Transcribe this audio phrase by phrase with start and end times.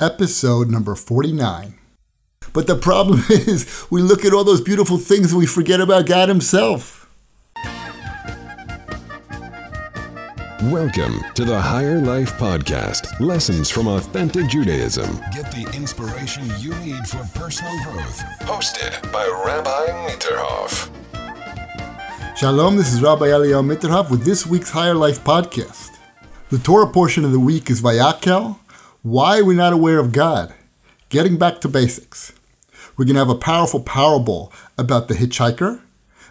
[0.00, 1.74] episode number 49.
[2.52, 6.06] But the problem is, we look at all those beautiful things and we forget about
[6.06, 7.08] God Himself.
[10.64, 15.16] Welcome to the Higher Life Podcast Lessons from Authentic Judaism.
[15.32, 18.18] Get the inspiration you need for personal growth.
[18.40, 20.90] Hosted by Rabbi Mitterhoff.
[22.36, 25.90] Shalom, this is Rabbi Eliyahu Mitterhoff with this week's Higher Life Podcast.
[26.50, 28.58] The Torah portion of the week is Vayakel,
[29.04, 30.54] Why are We're Not Aware of God.
[31.10, 32.32] Getting back to basics.
[32.96, 35.82] We're going to have a powerful parable about the hitchhiker,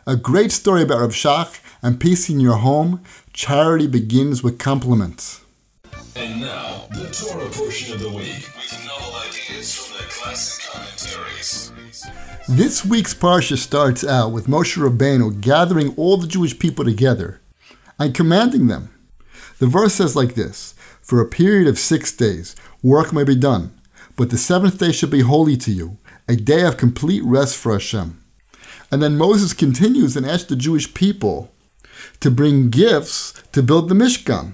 [0.08, 3.04] a great story about Rav Shach, and peace in your home.
[3.32, 5.42] Charity begins with compliments.
[6.16, 11.72] And now, the Torah portion of the week with novel ideas from the classic commentaries.
[12.50, 17.40] This week's parsha starts out with Moshe Rabbeinu gathering all the Jewish people together
[18.00, 18.90] and commanding them.
[19.60, 23.78] The verse says like this For a period of six days, work may be done,
[24.16, 25.98] but the seventh day should be holy to you,
[26.30, 28.24] a day of complete rest for Hashem.
[28.90, 31.54] And then Moses continues and asks the Jewish people
[32.22, 34.54] to bring gifts to build the Mishkan.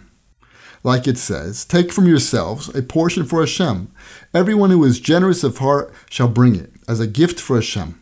[0.84, 3.92] Like it says, Take from yourselves a portion for Hashem.
[4.34, 8.00] Everyone who is generous of heart shall bring it as a gift for Hashem.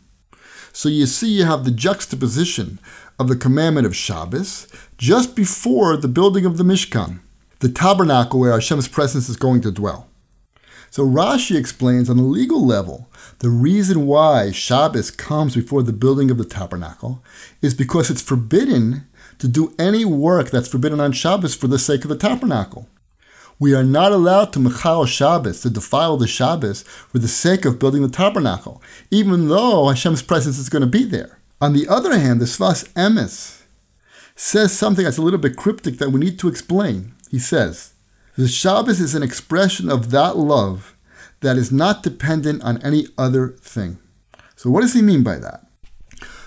[0.71, 2.79] So you see, you have the juxtaposition
[3.19, 7.19] of the commandment of Shabbos just before the building of the Mishkan,
[7.59, 10.07] the tabernacle where Hashem's presence is going to dwell.
[10.89, 16.31] So Rashi explains on a legal level the reason why Shabbos comes before the building
[16.31, 17.23] of the tabernacle
[17.61, 19.07] is because it's forbidden
[19.39, 22.87] to do any work that's forbidden on Shabbos for the sake of the tabernacle.
[23.59, 27.79] We are not allowed to mechal Shabbos, to defile the Shabbos for the sake of
[27.79, 31.39] building the tabernacle, even though Hashem's presence is going to be there.
[31.59, 33.63] On the other hand, the Sfas Emes
[34.35, 37.13] says something that's a little bit cryptic that we need to explain.
[37.29, 37.93] He says,
[38.37, 40.95] the Shabbos is an expression of that love
[41.39, 43.97] that is not dependent on any other thing.
[44.55, 45.65] So, what does he mean by that?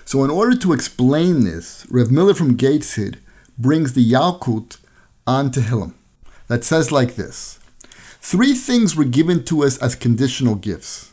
[0.05, 3.19] So, in order to explain this, Rev Miller from Gateshead
[3.57, 4.77] brings the Yalkut
[5.27, 5.93] on Tehillim
[6.47, 7.59] that says like this
[8.21, 11.11] Three things were given to us as conditional gifts.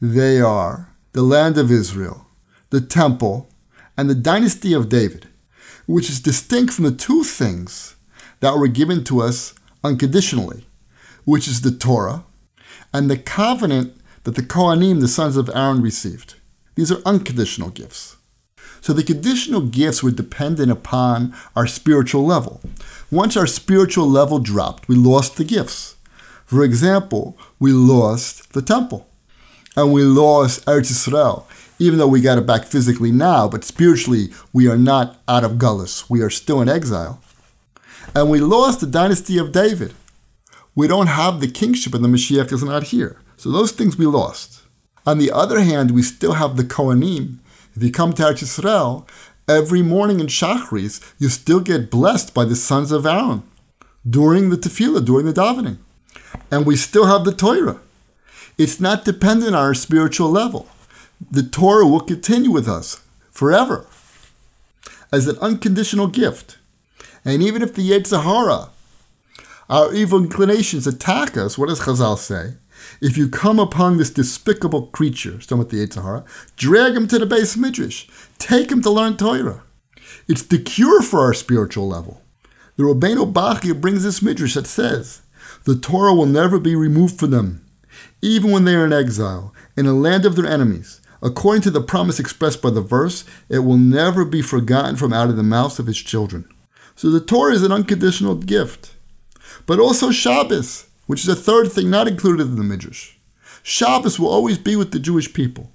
[0.00, 2.26] They are the land of Israel,
[2.70, 3.48] the temple,
[3.96, 5.28] and the dynasty of David,
[5.86, 7.94] which is distinct from the two things
[8.44, 10.66] that were given to us unconditionally,
[11.24, 12.24] which is the Torah
[12.92, 16.34] and the covenant that the Kohanim, the sons of Aaron, received.
[16.74, 18.16] These are unconditional gifts.
[18.82, 22.60] So the conditional gifts were dependent upon our spiritual level.
[23.10, 25.96] Once our spiritual level dropped, we lost the gifts.
[26.44, 29.08] For example, we lost the temple
[29.74, 31.44] and we lost Eretz Yisrael,
[31.78, 35.52] even though we got it back physically now, but spiritually we are not out of
[35.52, 36.10] Gullus.
[36.10, 37.22] We are still in exile.
[38.14, 39.92] And we lost the dynasty of David.
[40.74, 43.20] We don't have the kingship and the Mashiach is not here.
[43.36, 44.62] So those things we lost.
[45.06, 47.38] On the other hand, we still have the Kohanim.
[47.74, 49.06] If you come to Eretz Yisrael,
[49.48, 53.42] every morning in Shachris, you still get blessed by the sons of Aaron
[54.08, 55.78] during the tefillah, during the davening.
[56.50, 57.80] And we still have the Torah.
[58.56, 60.68] It's not dependent on our spiritual level.
[61.30, 63.02] The Torah will continue with us
[63.32, 63.86] forever
[65.12, 66.58] as an unconditional gift.
[67.24, 68.70] And even if the Yetzer Hara,
[69.68, 72.54] our evil inclinations, attack us, what does Chazal say?
[73.00, 76.24] If you come upon this despicable creature, talking about the Yetzer Hara,
[76.56, 78.08] drag him to the beis midrash,
[78.38, 79.62] take him to learn Torah.
[80.28, 82.20] It's the cure for our spiritual level.
[82.76, 85.22] The Rabbeinu Bachya brings this midrash that says,
[85.64, 87.64] the Torah will never be removed from them,
[88.20, 91.00] even when they are in exile, in a land of their enemies.
[91.22, 95.30] According to the promise expressed by the verse, it will never be forgotten from out
[95.30, 96.46] of the mouths of its children.
[96.96, 98.94] So the Torah is an unconditional gift.
[99.66, 103.16] But also Shabbos, which is a third thing not included in the Midrash.
[103.62, 105.72] Shabbos will always be with the Jewish people.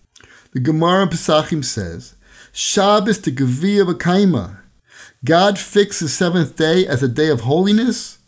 [0.53, 2.15] The Gemara in Pesachim says,
[2.51, 4.61] Shabbos to Gevia B'kaima.
[5.25, 8.19] God fixed the seventh day as a day of holiness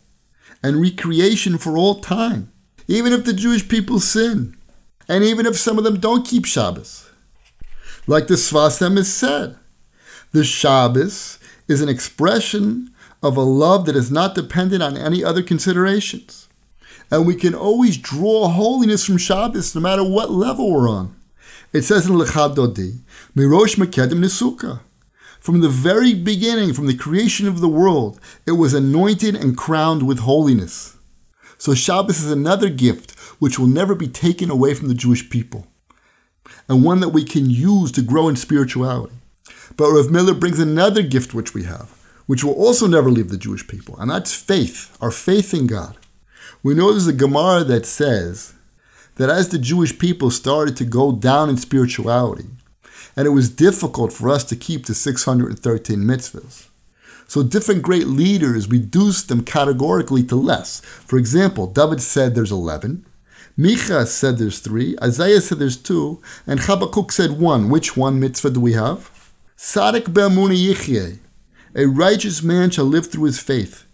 [0.62, 2.52] and recreation for all time,
[2.86, 4.56] even if the Jewish people sin,
[5.08, 7.10] and even if some of them don't keep Shabbos.
[8.06, 9.56] Like the Sfas Emes said,
[10.32, 11.38] the Shabbos
[11.72, 12.92] is an expression
[13.22, 16.48] of a love that is not dependent on any other considerations.
[17.10, 21.16] And we can always draw holiness from Shabbos no matter what level we're on.
[21.72, 23.00] It says in Lecha Dodi,
[23.34, 24.80] Mirosh Makedim Nesuka.
[25.40, 30.06] From the very beginning, from the creation of the world, it was anointed and crowned
[30.06, 30.96] with holiness.
[31.58, 35.66] So Shabbos is another gift which will never be taken away from the Jewish people,
[36.68, 39.14] and one that we can use to grow in spirituality.
[39.82, 41.90] But Rav Miller brings another gift which we have,
[42.26, 45.96] which will also never leave the Jewish people, and that's faith, our faith in God.
[46.62, 48.54] We know there's a Gemara that says
[49.16, 52.46] that as the Jewish people started to go down in spirituality,
[53.16, 56.68] and it was difficult for us to keep the 613 mitzvahs.
[57.26, 60.78] So different great leaders reduced them categorically to less.
[60.78, 63.04] For example, David said there's 11,
[63.58, 67.68] Micha said there's 3, Isaiah said there's 2, and Habakkuk said 1.
[67.68, 69.10] Which one mitzvah do we have?
[69.64, 71.18] Sadik be'amuni yichyeh.
[71.76, 73.84] A righteous man shall live through his faith.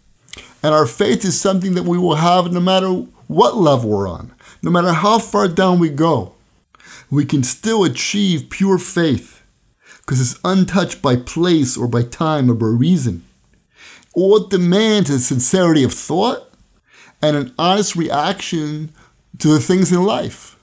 [0.63, 2.89] And our faith is something that we will have no matter
[3.27, 4.33] what level we're on,
[4.63, 6.33] no matter how far down we go.
[7.11, 9.43] We can still achieve pure faith
[9.99, 13.25] because it's untouched by place or by time or by reason.
[14.15, 16.51] All it demands is sincerity of thought
[17.21, 18.91] and an honest reaction
[19.39, 20.59] to the things in life.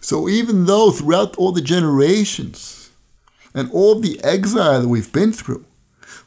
[0.00, 2.83] So even though throughout all the generations
[3.54, 5.64] and all the exile that we've been through,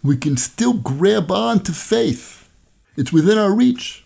[0.02, 2.50] we can still grab on to faith.
[2.96, 4.06] It's within our reach.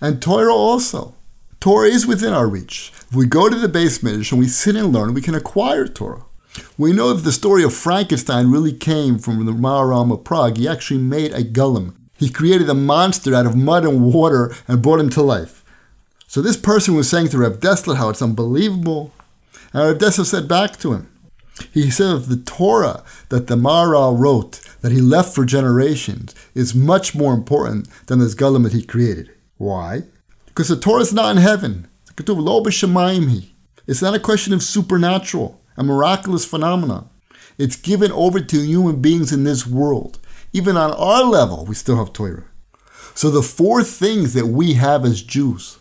[0.00, 1.14] And Torah also.
[1.60, 2.92] Torah is within our reach.
[3.10, 6.24] If we go to the midrash and we sit and learn, we can acquire Torah.
[6.76, 10.56] We know that the story of Frankenstein really came from the Maharal of Prague.
[10.56, 11.94] He actually made a golem.
[12.16, 15.64] He created a monster out of mud and water and brought him to life.
[16.26, 19.12] So this person was saying to Reb Dessler how it's unbelievable.
[19.72, 21.10] And Reb Dessler said back to him,
[21.72, 26.74] he said of the Torah that the Maharal wrote, that he left for generations, is
[26.74, 29.30] much more important than this that he created.
[29.56, 30.02] Why?
[30.46, 31.88] Because the Torah is not in heaven.
[32.16, 37.08] It's not a question of supernatural, a miraculous phenomenon.
[37.58, 40.18] It's given over to human beings in this world.
[40.52, 42.44] Even on our level, we still have Torah.
[43.14, 45.78] So the four things that we have as Jews,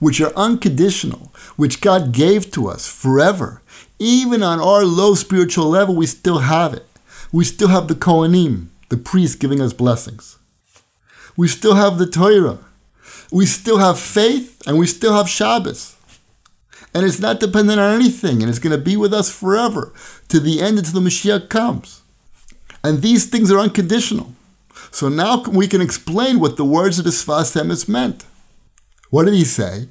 [0.00, 3.62] which are unconditional, which God gave to us forever,
[3.98, 6.86] even on our low spiritual level, we still have it.
[7.32, 10.38] We still have the Kohanim, the priests giving us blessings.
[11.36, 12.58] We still have the Torah.
[13.30, 15.96] We still have faith and we still have Shabbos.
[16.92, 19.92] And it's not dependent on anything, and it's going to be with us forever
[20.28, 22.02] to the end until the Mashiach comes.
[22.82, 24.34] And these things are unconditional.
[24.90, 28.24] So now we can explain what the words of the Sfas Emes meant.
[29.10, 29.88] What did he say?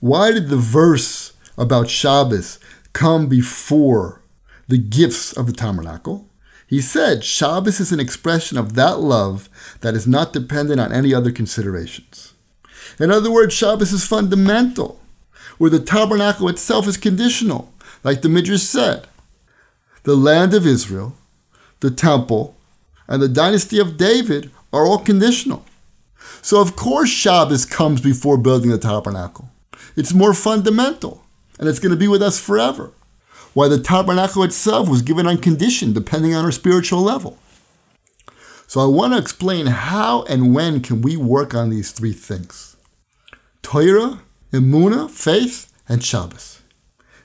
[0.00, 2.58] Why did the verse about Shabbos
[2.96, 4.22] come before
[4.68, 6.26] the gifts of the tabernacle?
[6.66, 9.50] He said Shabbos is an expression of that love
[9.82, 12.32] that is not dependent on any other considerations.
[12.98, 14.98] In other words, Shabbos is fundamental,
[15.58, 17.70] where the tabernacle itself is conditional,
[18.02, 19.06] like the Midrash said.
[20.04, 21.14] The land of Israel,
[21.80, 22.56] the temple,
[23.08, 25.66] and the dynasty of David are all conditional.
[26.40, 29.50] So, of course, Shabbos comes before building the tabernacle.
[29.96, 31.25] It's more fundamental,
[31.58, 32.92] and it's going to be with us forever
[33.56, 37.38] why the tabernacle itself was given on condition depending on our spiritual level.
[38.66, 42.76] So I want to explain how and when can we work on these three things.
[43.62, 44.20] Torah,
[44.52, 46.60] Emuna, faith, and Shabbos.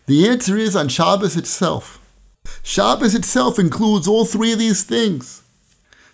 [0.05, 1.99] The answer is on Shabbos itself.
[2.63, 5.41] Shabbos itself includes all three of these things.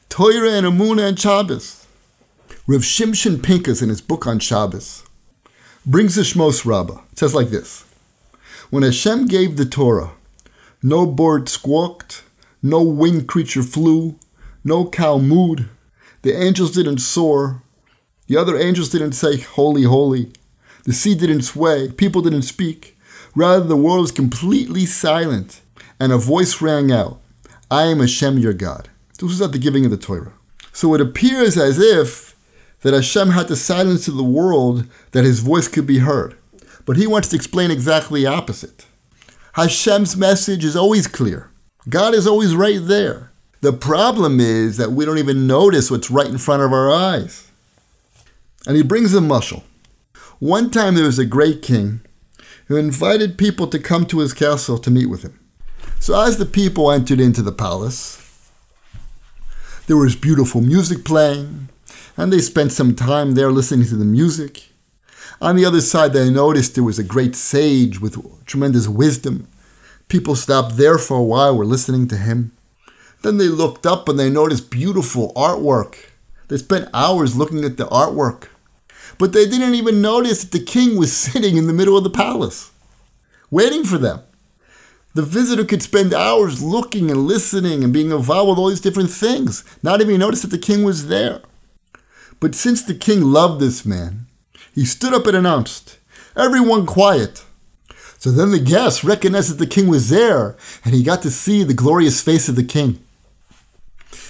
[0.10, 1.86] Torah and Emuna and Shabbos.
[2.66, 5.04] Rav Shimshon Pinkus in his book on Shabbos
[5.86, 7.02] brings the Shmos Rabbah.
[7.12, 7.86] It says like this.
[8.69, 10.12] When Hashem gave the Torah,
[10.84, 12.24] no bird squawked,
[12.62, 14.19] no winged creature flew,
[14.62, 15.69] no cow mooed,
[16.22, 17.62] the angels didn't soar,
[18.28, 20.34] the other angels didn't say, Holy, holy,
[20.84, 22.98] the sea didn't sway, people didn't speak.
[23.36, 25.62] Rather, the world was completely silent,
[25.98, 27.22] and a voice rang out,
[27.72, 28.89] I am Hashem your God.
[29.13, 30.34] This was at the giving of the Torah.
[30.74, 32.36] So it appears as if
[32.82, 36.37] that Hashem had to silence the world that his voice could be heard.
[36.88, 38.86] But he wants to explain exactly opposite.
[39.53, 41.51] Hashem's message is always clear.
[41.89, 43.32] God is always right there.
[43.62, 47.51] The problem is that we don't even notice what's right in front of our eyes.
[48.65, 49.63] And he brings a mushal.
[50.39, 52.01] One time there was a great king
[52.67, 55.39] who invited people to come to his castle to meet with him.
[56.00, 58.50] So as the people entered into the palace,
[59.88, 61.67] there was beautiful music playing,
[62.15, 64.70] and they spent some time there listening to the music.
[65.39, 69.48] On the other side, they noticed there was a great sage with tremendous wisdom.
[70.08, 72.51] People stopped there for a while, were listening to him.
[73.22, 75.96] Then they looked up and they noticed beautiful artwork.
[76.48, 78.48] They spent hours looking at the artwork.
[79.17, 82.10] But they didn't even notice that the king was sitting in the middle of the
[82.10, 82.72] palace,
[83.51, 84.22] waiting for them.
[85.13, 89.10] The visitor could spend hours looking and listening and being involved with all these different
[89.10, 91.41] things, not even notice that the king was there.
[92.39, 94.26] But since the king loved this man,
[94.77, 95.98] he stood up and announced,
[96.36, 97.43] Everyone quiet.
[98.19, 100.55] So then the guests recognized that the king was there,
[100.86, 103.03] and he got to see the glorious face of the king.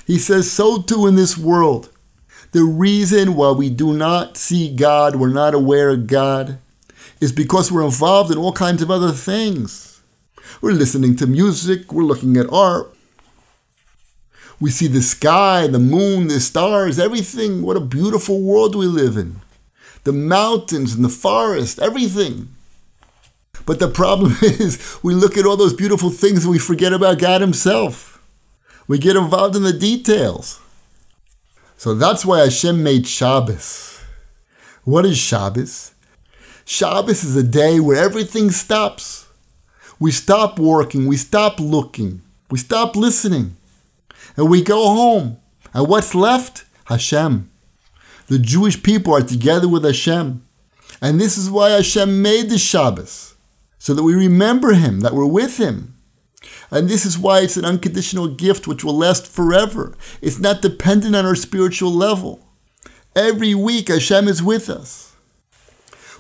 [0.06, 1.90] He says, So too in this world.
[2.54, 6.60] The reason why we do not see God, we're not aware of God,
[7.20, 10.02] is because we're involved in all kinds of other things.
[10.62, 12.96] We're listening to music, we're looking at art.
[14.62, 17.64] We see the sky, the moon, the stars, everything.
[17.64, 19.42] What a beautiful world we live in.
[20.08, 22.56] The mountains and the forest, everything.
[23.66, 27.20] But the problem is, we look at all those beautiful things and we forget about
[27.20, 28.24] God Himself.
[28.88, 30.62] We get involved in the details.
[31.76, 34.02] So that's why Hashem made Shabbos.
[34.86, 35.94] What is Shabbos?
[36.64, 39.28] Shabbos is a day where everything stops.
[40.00, 43.58] We stop working, we stop looking, we stop listening,
[44.38, 45.38] and we go home.
[45.74, 46.64] And what's left?
[46.86, 47.52] Hashem.
[48.28, 50.46] The Jewish people are together with Hashem.
[51.02, 53.36] And this is why Hashem made the Shabbos,
[53.78, 55.96] so that we remember Him, that we're with Him.
[56.70, 59.96] And this is why it's an unconditional gift which will last forever.
[60.22, 62.46] It's not dependent on our spiritual level.
[63.16, 65.16] Every week, Hashem is with us.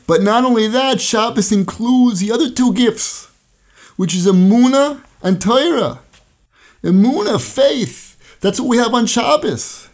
[0.05, 3.29] But not only that, Shabbos includes the other two gifts,
[3.97, 5.99] which is Emunah and Torah.
[6.81, 8.37] Emunah, faith.
[8.39, 9.86] That's what we have on Shabbos.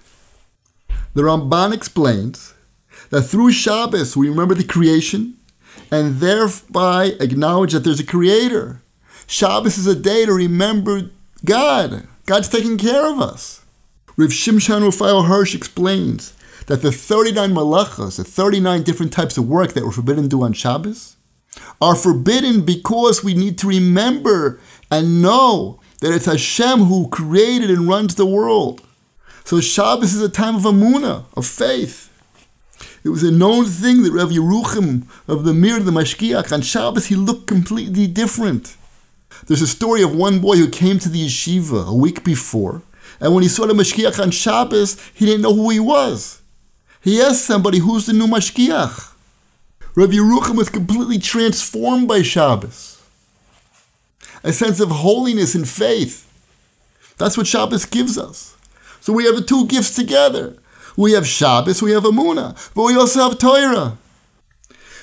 [1.14, 2.54] The Ramban explains
[3.10, 5.38] that through Shabbos we remember the creation
[5.92, 8.82] and thereby acknowledge that there's a creator
[9.28, 11.10] Shabbos is a day to remember
[11.46, 12.08] God.
[12.26, 13.64] God's taking care of us.
[14.16, 16.34] Rav Shimshon Raphael Hirsch explains
[16.68, 20.44] that the 39 malachas, the 39 different types of work that were forbidden to do
[20.44, 21.18] on Shabbos,
[21.82, 24.60] are forbidden because we need to remember
[24.92, 28.82] and know that it's Hashem who created and runs the world.
[29.46, 32.10] So Shabbos is a time of Emunah, of faith.
[33.04, 37.08] It was a known thing that Rav Yerucham of the Mir, the Mashgiach, on Shabbos
[37.08, 38.78] he looked completely different.
[39.48, 42.82] There's a story of one boy who came to the yeshiva a week before,
[43.20, 46.42] and when he saw the Mashgiach on Shabbos, he didn't know who he was.
[47.02, 49.14] He asked somebody, Who's the new Mashgiach?
[49.96, 53.02] Rav Yerucham was completely transformed by Shabbos.
[54.44, 56.30] A sense of holiness and faith.
[57.18, 58.56] That's what Shabbos gives us.
[59.04, 60.56] So we have the two gifts together.
[60.96, 63.98] We have Shabbos, we have Emunah, but we also have Torah.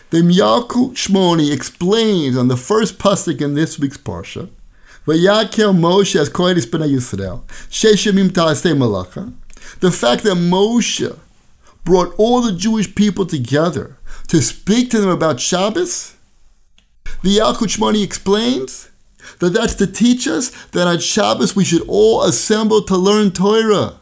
[0.09, 4.49] The Yalkut Shimoni explains on the first pasuk in this week's parsha,
[5.07, 9.35] Vayakel Moshe as Kodesh B'nai Yisrael, Sheshemim Ta'aseh Malacha,
[9.80, 11.19] the fact that Moshe
[11.85, 16.16] brought all the Jewish people together to speak to them about Shabbos,
[17.23, 18.89] the Yalkut Shimoni explains
[19.38, 23.94] that that's to teach us that on Shabbos we should all assemble to learn Torah.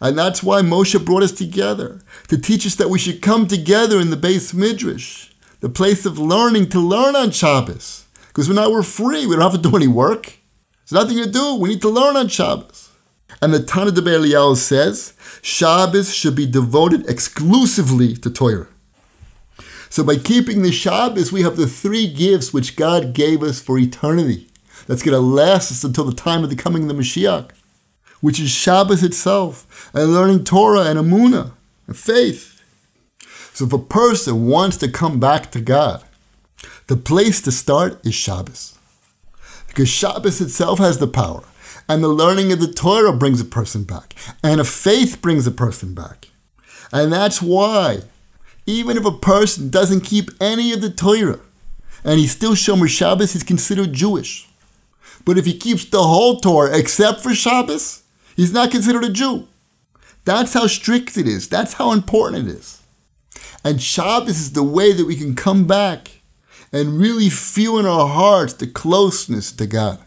[0.00, 3.98] And that's why Moshe brought us together, to teach us that we should come together
[4.00, 8.04] in the Beis Midrash the place of learning to learn on Shabbos.
[8.28, 9.26] Because now we're free.
[9.26, 10.38] We don't have to do any work.
[10.88, 11.54] There's nothing to do.
[11.54, 12.90] We need to learn on Shabbos.
[13.40, 18.68] And the Tana de says Shabbos should be devoted exclusively to Torah.
[19.88, 23.78] So by keeping the Shabbos, we have the three gifts which God gave us for
[23.78, 24.48] eternity.
[24.86, 27.50] That's going to last us until the time of the coming of the Mashiach,
[28.20, 31.52] which is Shabbos itself, and learning Torah and Emunah
[31.86, 32.62] and faith.
[33.52, 36.04] So if a person wants to come back to God,
[36.88, 38.78] the place to start is Shabbos.
[39.66, 41.42] Because Shabbos itself has the power.
[41.88, 44.14] And the learning of the Torah brings a person back.
[44.42, 46.28] And a faith brings a person back.
[46.92, 48.02] And that's why,
[48.66, 51.40] even if a person doesn't keep any of the Torah,
[52.04, 54.48] and he's still Shomer Shabbos, he's considered Jewish.
[55.24, 58.02] But if he keeps the whole Torah except for Shabbos,
[58.36, 59.48] he's not considered a Jew.
[60.24, 61.48] That's how strict it is.
[61.48, 62.82] That's how important it is.
[63.64, 66.20] And Shabbos is the way that we can come back
[66.72, 69.98] and really feel in our hearts the closeness to God.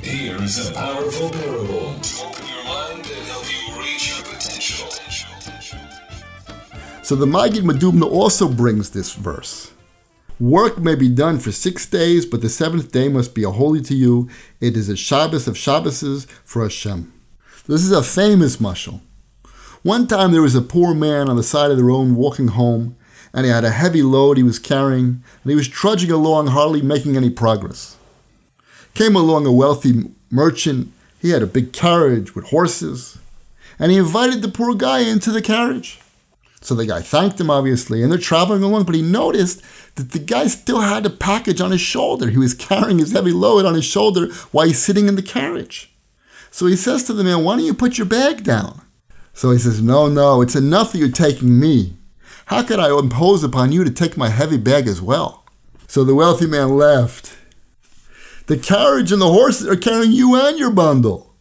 [0.00, 1.94] Here's a powerful parable
[7.10, 9.72] So the Magid Medubna also brings this verse.
[10.38, 13.80] Work may be done for six days, but the seventh day must be a holy
[13.80, 14.28] to you.
[14.60, 17.12] It is a Shabbos of Shabboses for Hashem.
[17.66, 19.00] This is a famous mashal.
[19.82, 22.94] One time there was a poor man on the side of the road walking home,
[23.34, 26.80] and he had a heavy load he was carrying, and he was trudging along, hardly
[26.80, 27.96] making any progress.
[28.94, 30.92] Came along a wealthy merchant.
[31.20, 33.18] He had a big carriage with horses,
[33.80, 35.98] and he invited the poor guy into the carriage.
[36.62, 39.62] So the guy thanked him, obviously, and they're traveling along, but he noticed
[39.94, 42.28] that the guy still had a package on his shoulder.
[42.28, 45.94] He was carrying his heavy load on his shoulder while he's sitting in the carriage.
[46.50, 48.82] So he says to the man, Why don't you put your bag down?
[49.32, 51.96] So he says, No, no, it's enough that you're taking me.
[52.46, 55.44] How could I impose upon you to take my heavy bag as well?
[55.86, 57.36] So the wealthy man laughed.
[58.48, 61.32] The carriage and the horses are carrying you and your bundle.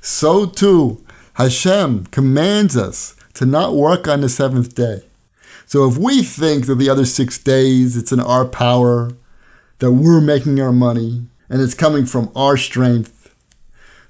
[0.00, 1.02] So too,
[1.34, 5.02] Hashem commands us to not work on the seventh day.
[5.66, 9.10] So if we think that the other six days it's in our power,
[9.78, 13.34] that we're making our money, and it's coming from our strength,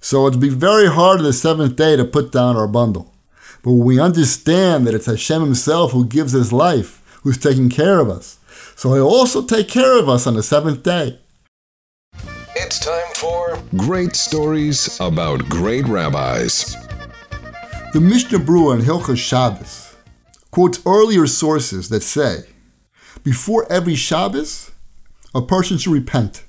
[0.00, 3.12] so it'd be very hard on the seventh day to put down our bundle.
[3.62, 7.98] But when we understand that it's Hashem Himself who gives us life, who's taking care
[7.98, 8.38] of us,
[8.76, 11.18] so He'll also take care of us on the seventh day.
[12.54, 16.83] It's time for Great Stories About Great Rabbis.
[17.94, 19.94] The Mishnah Berurah in Hilchas Shabbos
[20.50, 22.42] quotes earlier sources that say,
[23.22, 24.72] before every Shabbos,
[25.32, 26.42] a person should repent,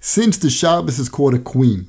[0.00, 1.88] since the Shabbos is called a queen,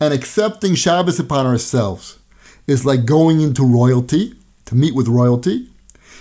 [0.00, 2.20] and accepting Shabbos upon ourselves
[2.66, 4.32] is like going into royalty,
[4.64, 5.68] to meet with royalty.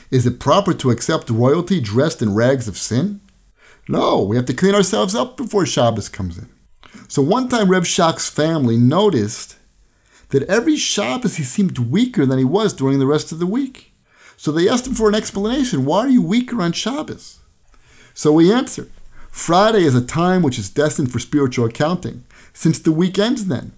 [0.10, 3.22] Is it proper to accept royalty dressed in rags of sin?
[3.88, 6.50] No, we have to clean ourselves up before Shabbos comes in.
[7.08, 9.56] So one time Reb Shach's family noticed
[10.32, 13.94] that every Shabbos he seemed weaker than he was during the rest of the week.
[14.36, 15.86] So they asked him for an explanation.
[15.86, 17.40] Why are you weaker on Shabbos?
[18.14, 18.90] So he answered,
[19.30, 23.74] Friday is a time which is destined for spiritual accounting, since the week ends then.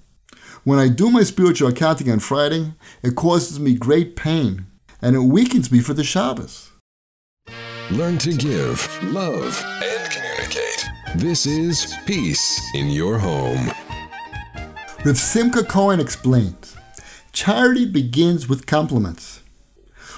[0.63, 4.65] When I do my spiritual accounting on Friday, it causes me great pain,
[5.01, 6.71] and it weakens me for the Shabbos.
[7.91, 10.85] Learn to give, love, and communicate.
[11.15, 13.69] This is Peace in Your Home.
[15.05, 16.77] Rav Simcha Cohen explains
[17.33, 19.41] charity begins with compliments.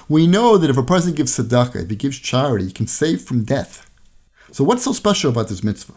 [0.08, 3.22] We know that if a person gives tzedakah, if he gives charity, he can save
[3.22, 3.90] from death.
[4.52, 5.94] So, what's so special about this mitzvah?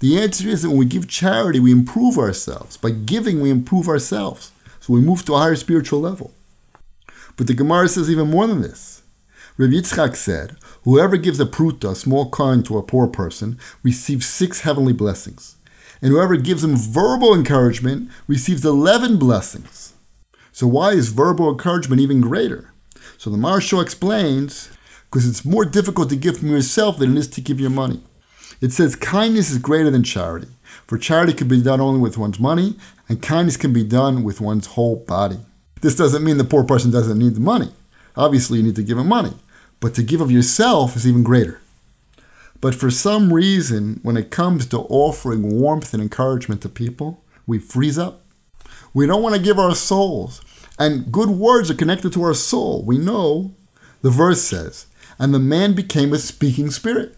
[0.00, 2.76] The answer is that when we give charity, we improve ourselves.
[2.76, 4.52] By giving, we improve ourselves.
[4.80, 6.34] So, we move to a higher spiritual level.
[7.38, 9.04] But the Gemara says even more than this.
[9.56, 14.26] Rav Yitzchak said, Whoever gives a pruta, a small coin, to a poor person, receives
[14.26, 15.56] six heavenly blessings
[16.02, 19.94] and whoever gives him verbal encouragement receives 11 blessings.
[20.50, 22.72] So, why is verbal encouragement even greater?
[23.16, 24.68] So, the Maharsha explains
[25.04, 28.02] because it's more difficult to give from yourself than it is to give your money.
[28.60, 30.48] It says kindness is greater than charity,
[30.86, 32.76] for charity can be done only with one's money,
[33.08, 35.38] and kindness can be done with one's whole body.
[35.80, 37.72] This doesn't mean the poor person doesn't need the money.
[38.16, 39.32] Obviously, you need to give him money,
[39.80, 41.61] but to give of yourself is even greater.
[42.62, 47.58] But for some reason, when it comes to offering warmth and encouragement to people, we
[47.58, 48.24] freeze up.
[48.94, 50.40] We don't want to give our souls.
[50.78, 52.84] And good words are connected to our soul.
[52.84, 53.56] We know
[54.02, 54.86] the verse says,
[55.18, 57.16] and the man became a speaking spirit.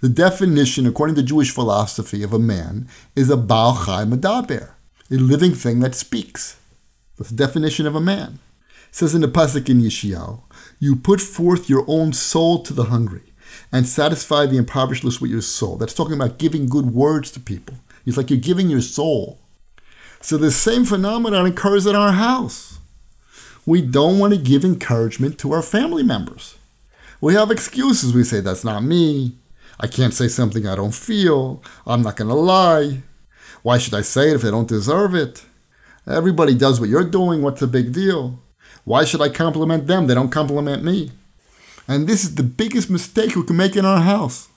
[0.00, 4.70] The definition, according to Jewish philosophy, of a man is a Baal Chai Medaber,
[5.10, 6.58] a living thing that speaks.
[7.18, 8.38] That's the definition of a man.
[8.88, 10.40] It says in the Pasuk in Yeshayahu,
[10.78, 13.29] you put forth your own soul to the hungry
[13.72, 15.76] and satisfy the impoverished list with your soul.
[15.76, 17.76] That's talking about giving good words to people.
[18.06, 19.38] It's like you're giving your soul.
[20.20, 22.78] So the same phenomenon occurs in our house.
[23.66, 26.56] We don't want to give encouragement to our family members.
[27.20, 28.14] We have excuses.
[28.14, 29.36] We say, that's not me.
[29.78, 31.62] I can't say something I don't feel.
[31.86, 33.02] I'm not going to lie.
[33.62, 35.44] Why should I say it if they don't deserve it?
[36.06, 37.42] Everybody does what you're doing.
[37.42, 38.38] What's the big deal?
[38.84, 40.06] Why should I compliment them?
[40.06, 41.12] They don't compliment me.
[41.90, 44.48] And this is the biggest mistake we can make in our house.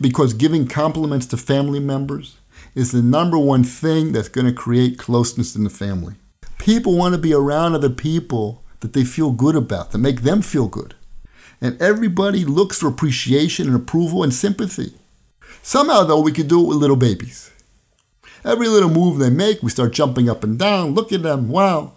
[0.00, 2.38] Because giving compliments to family members
[2.74, 6.14] is the number one thing that's going to create closeness in the family.
[6.56, 10.40] People want to be around other people that they feel good about, that make them
[10.40, 10.94] feel good.
[11.60, 14.94] And everybody looks for appreciation and approval and sympathy.
[15.62, 17.50] Somehow, though, we can do it with little babies.
[18.42, 20.94] Every little move they make, we start jumping up and down.
[20.94, 21.92] Look at them, wow.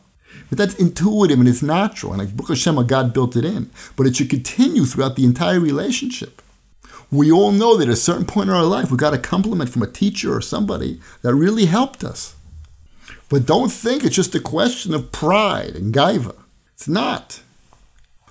[0.54, 2.14] But that's intuitive and it's natural.
[2.14, 3.72] And like Baruch Hashem, God built it in.
[3.96, 6.44] But it should continue throughout the entire relationship.
[7.10, 9.72] We all know that at a certain point in our life, we got a compliment
[9.72, 12.36] from a teacher or somebody that really helped us.
[13.30, 16.36] But don't think it's just a question of pride and gaiva.
[16.76, 17.42] It's not.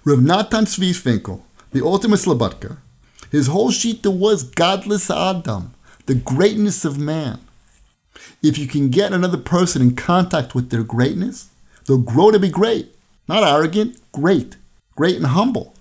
[0.04, 2.76] Rav Natan Tzvi Finkel, the ultimate Slabodka,
[3.32, 5.74] his whole shita was gadlus Adam,
[6.06, 7.40] the greatness of man.
[8.44, 11.48] If you can get another person in contact with their greatness,
[11.86, 12.94] They'll grow to be great,
[13.28, 14.56] not arrogant, great,
[14.96, 15.74] great and humble.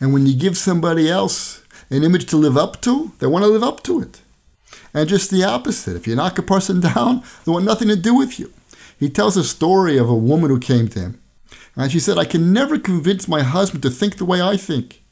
[0.00, 3.50] And when you give somebody else an image to live up to, they want to
[3.50, 4.20] live up to it.
[4.92, 5.96] And just the opposite.
[5.96, 8.52] If you knock a person down, they want nothing to do with you.
[8.98, 11.22] He tells a story of a woman who came to him.
[11.76, 15.02] And she said, I can never convince my husband to think the way I think.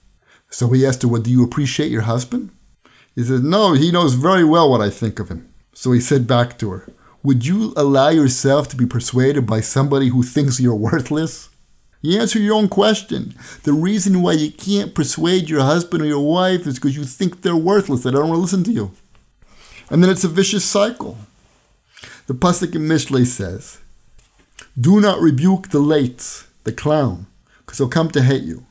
[0.48, 2.50] So he asked her, Well, do you appreciate your husband?
[3.14, 5.52] He said, No, he knows very well what I think of him.
[5.74, 6.88] So he said back to her,
[7.24, 11.48] would you allow yourself to be persuaded by somebody who thinks you're worthless?
[12.02, 13.34] You answer your own question.
[13.62, 17.40] The reason why you can't persuade your husband or your wife is because you think
[17.40, 18.90] they're worthless, they don't want to listen to you.
[19.88, 21.16] And then it's a vicious cycle.
[22.26, 23.78] The Pasuk in Mishlei says,
[24.78, 27.26] Do not rebuke the late, the clown,
[27.58, 28.66] because he'll come to hate you.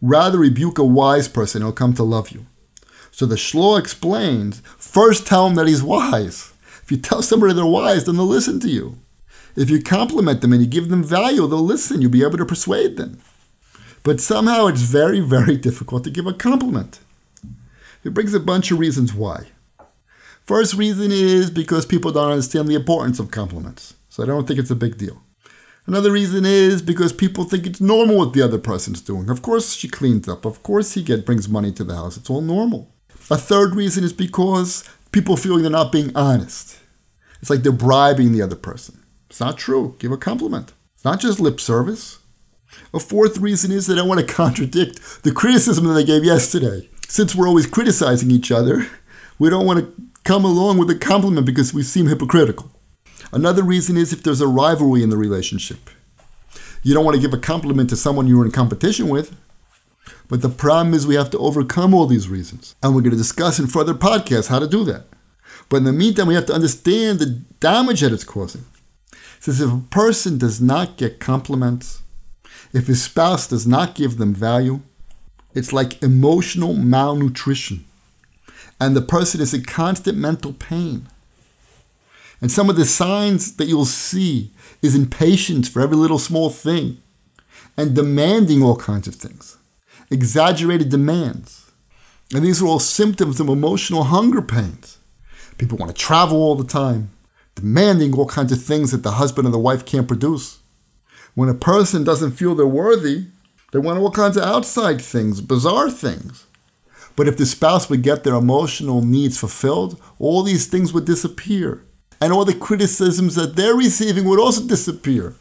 [0.00, 2.46] Rather rebuke a wise person, he'll come to love you.
[3.10, 6.49] So the Shloh explains first tell him that he's wise.
[6.90, 8.98] If you tell somebody they're wise, then they'll listen to you.
[9.54, 12.02] If you compliment them and you give them value, they'll listen.
[12.02, 13.20] You'll be able to persuade them.
[14.02, 16.98] But somehow it's very, very difficult to give a compliment.
[18.02, 19.50] It brings a bunch of reasons why.
[20.42, 24.58] First reason is because people don't understand the importance of compliments, so I don't think
[24.58, 25.22] it's a big deal.
[25.86, 29.30] Another reason is because people think it's normal what the other person's doing.
[29.30, 30.44] Of course she cleans up.
[30.44, 32.16] Of course he get brings money to the house.
[32.16, 32.90] It's all normal.
[33.30, 36.79] A third reason is because people feel they're not being honest.
[37.40, 39.02] It's like they're bribing the other person.
[39.28, 39.96] It's not true.
[39.98, 40.72] Give a compliment.
[40.94, 42.18] It's not just lip service.
[42.92, 46.88] A fourth reason is they don't want to contradict the criticism that they gave yesterday.
[47.08, 48.86] Since we're always criticizing each other,
[49.38, 52.70] we don't want to come along with a compliment because we seem hypocritical.
[53.32, 55.90] Another reason is if there's a rivalry in the relationship.
[56.82, 59.36] You don't want to give a compliment to someone you're in competition with.
[60.28, 62.74] But the problem is we have to overcome all these reasons.
[62.82, 65.06] And we're going to discuss in further podcasts how to do that.
[65.68, 68.64] But in the meantime, we have to understand the damage that it's causing.
[69.38, 72.02] Says if a person does not get compliments,
[72.72, 74.80] if his spouse does not give them value,
[75.54, 77.84] it's like emotional malnutrition.
[78.80, 81.08] And the person is in constant mental pain.
[82.40, 87.02] And some of the signs that you'll see is impatience for every little small thing
[87.76, 89.58] and demanding all kinds of things,
[90.10, 91.70] exaggerated demands.
[92.32, 94.98] And these are all symptoms of emotional hunger pains.
[95.60, 97.10] People want to travel all the time,
[97.54, 100.60] demanding all kinds of things that the husband and the wife can't produce.
[101.34, 103.26] When a person doesn't feel they're worthy,
[103.70, 106.46] they want all kinds of outside things, bizarre things.
[107.14, 111.84] But if the spouse would get their emotional needs fulfilled, all these things would disappear
[112.22, 115.34] and all the criticisms that they're receiving would also disappear.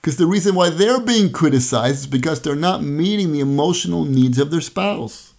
[0.00, 4.40] Because the reason why they're being criticized is because they're not meeting the emotional needs
[4.40, 5.31] of their spouse.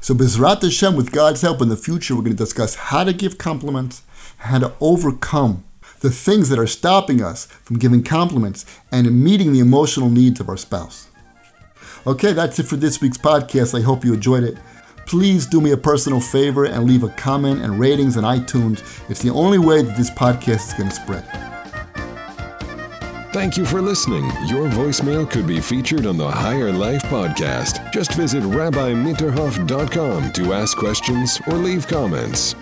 [0.00, 3.12] So, Bezrat Hashem, with God's help in the future, we're going to discuss how to
[3.12, 4.02] give compliments,
[4.38, 5.64] how to overcome
[6.00, 10.48] the things that are stopping us from giving compliments and meeting the emotional needs of
[10.48, 11.08] our spouse.
[12.06, 13.76] Okay, that's it for this week's podcast.
[13.76, 14.58] I hope you enjoyed it
[15.08, 18.82] please do me a personal favor and leave a comment and ratings on iTunes.
[19.08, 21.47] It's the only way that this podcast is going to spread.
[23.32, 24.24] Thank you for listening.
[24.46, 27.92] Your voicemail could be featured on the Higher Life podcast.
[27.92, 32.54] Just visit rabbimitterhoff.com to ask questions or leave comments.